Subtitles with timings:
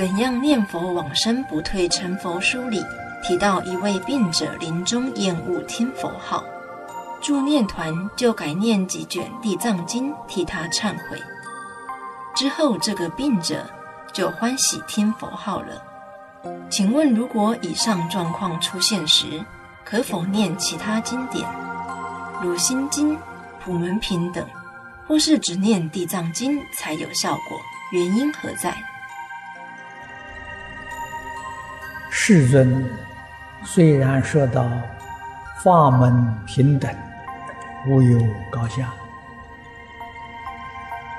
[0.00, 2.82] 怎样念佛往生不退成佛书里
[3.22, 6.42] 提到一位病者临终厌恶听佛号，
[7.20, 11.22] 助念团就改念几卷地藏经替他忏悔。
[12.34, 13.68] 之后这个病者
[14.10, 15.84] 就欢喜听佛号了。
[16.70, 19.44] 请问，如果以上状况出现时，
[19.84, 21.46] 可否念其他经典，
[22.40, 23.18] 如心经、
[23.62, 24.42] 普门品等，
[25.06, 27.60] 或是只念地藏经才有效果？
[27.92, 28.74] 原因何在？
[32.22, 32.84] 世尊
[33.64, 34.68] 虽然说到
[35.64, 36.94] 法门平等，
[37.88, 38.20] 无有
[38.50, 38.92] 高下，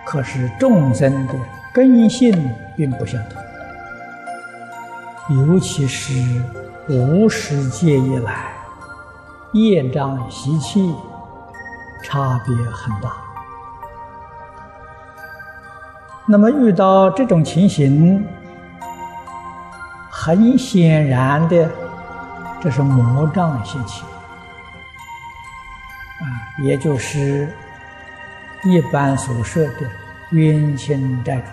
[0.05, 1.33] 可是众生的
[1.73, 3.19] 根性并不相
[5.27, 6.39] 同，尤其是
[6.87, 8.53] 无始劫以来，
[9.53, 10.95] 业障习气
[12.03, 13.11] 差别很大。
[16.27, 18.23] 那么遇到这种情形，
[20.23, 21.67] 很显然的，
[22.61, 24.03] 这是魔障现起，
[26.19, 26.25] 啊，
[26.59, 27.51] 也就是
[28.63, 29.87] 一般所说的
[30.29, 31.47] 冤亲债主，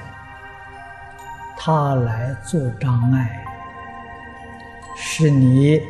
[1.56, 3.43] 他来做障碍，
[4.95, 5.81] 使你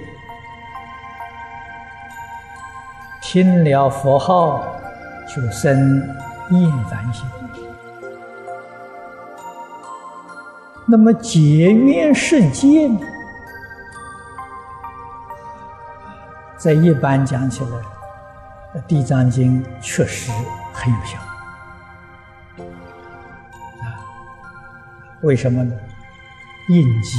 [3.20, 4.64] 听了佛号
[5.26, 5.98] 就生
[6.50, 7.26] 厌烦心。
[10.90, 12.98] 那么解冤释结呢？
[16.56, 17.70] 在一般讲起来，
[18.86, 20.32] 《地藏经》确实
[20.72, 21.18] 很有效
[23.82, 24.00] 啊。
[25.20, 25.76] 为什么呢？
[26.68, 27.18] 应机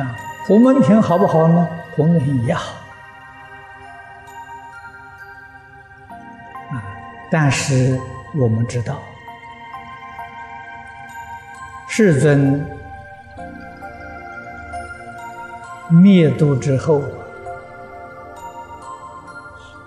[0.00, 0.16] 啊，
[0.46, 1.68] 普门品好不好呢？
[1.94, 2.74] 普门品也好
[6.72, 6.82] 啊，
[7.30, 7.96] 但是
[8.34, 8.98] 我们知道。
[11.98, 12.62] 世尊
[15.88, 17.00] 灭度之后，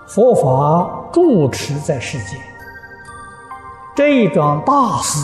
[0.08, 2.36] 佛法住持在世间，
[3.94, 5.20] 这一桩大事，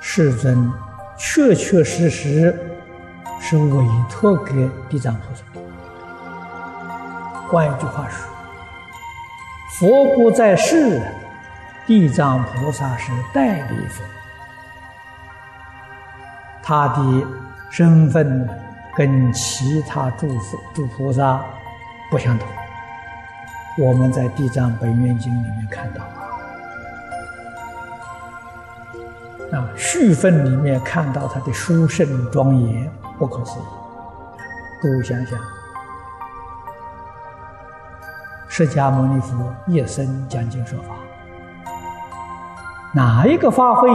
[0.00, 0.68] 世尊
[1.16, 2.52] 确确实实
[3.40, 5.44] 是委托给地藏菩萨。
[7.46, 8.28] 换一句话说，
[9.78, 11.00] 佛不在世，
[11.86, 14.02] 地藏菩萨是代理佛。
[16.66, 17.26] 他的
[17.70, 18.48] 身份
[18.96, 21.38] 跟其他诸佛诸菩萨
[22.10, 22.48] 不相同。
[23.76, 26.02] 我们在《地藏本愿经》里面看到
[29.58, 33.62] 啊，序分里面看到他的殊胜庄严，不可思议。
[34.80, 35.38] 各位想想，
[38.48, 40.94] 释迦牟尼佛一生讲经说法，
[42.94, 43.90] 哪一个法会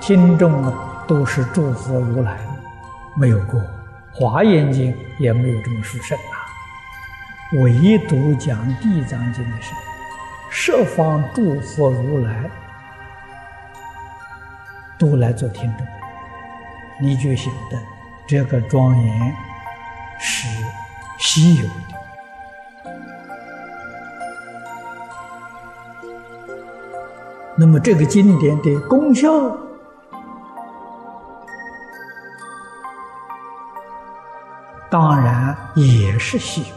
[0.00, 0.72] 听众啊？
[1.12, 2.40] 都是诸佛如来，
[3.14, 3.60] 没有过，
[4.14, 6.40] 《华严经》也没有这么殊胜啊。
[7.62, 9.80] 唯独讲《地藏经》的时候，
[10.48, 12.50] 十方诸佛如来
[14.98, 15.86] 都来做听众，
[16.98, 17.78] 你就晓得
[18.26, 19.36] 这个庄严
[20.18, 20.48] 是
[21.18, 21.74] 稀有的。
[27.54, 29.30] 那么这个经典的功效，
[34.92, 36.74] 当然也是稀有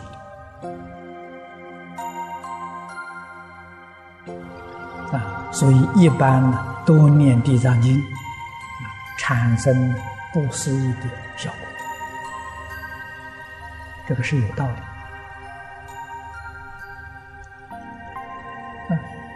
[5.11, 8.01] 的啊，所以一般呢多念地藏经，
[9.17, 9.93] 产生
[10.31, 11.57] 不思议的效果，
[14.07, 14.71] 这个是有道理。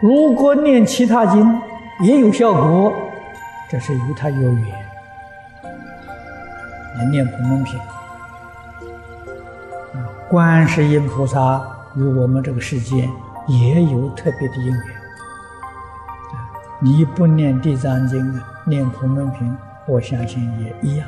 [0.00, 1.60] 如果念其他经
[2.00, 2.94] 也有效果，
[3.68, 4.74] 这是与他有缘。
[6.98, 7.78] 你念普门品。
[10.28, 11.60] 观世音菩萨
[11.94, 13.10] 与我们这个世间
[13.48, 14.82] 也有特别的因缘。
[16.80, 19.56] 你不念地藏经，念普门品，
[19.86, 21.06] 我相信也一样。